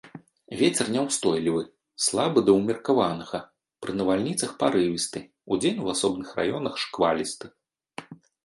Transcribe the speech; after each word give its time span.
Вецер 0.59 0.87
няўстойлівы, 0.93 1.59
слабы 2.05 2.39
да 2.47 2.51
ўмеркаванага, 2.59 3.39
пры 3.85 3.91
навальніцах 3.99 4.57
парывісты, 4.65 5.19
удзень 5.57 5.79
у 5.85 5.95
асобных 5.97 6.27
раёнах 6.41 6.73
шквалісты. 6.87 7.45